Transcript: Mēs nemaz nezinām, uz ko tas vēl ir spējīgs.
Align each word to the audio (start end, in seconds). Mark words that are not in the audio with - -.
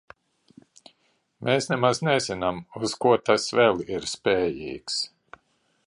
Mēs 1.49 1.67
nemaz 1.73 2.01
nezinām, 2.07 2.63
uz 2.87 2.97
ko 3.05 3.13
tas 3.31 3.47
vēl 3.61 3.85
ir 3.99 4.09
spējīgs. 4.15 4.99